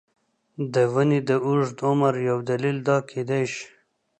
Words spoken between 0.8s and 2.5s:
ونې د اوږد عمر یو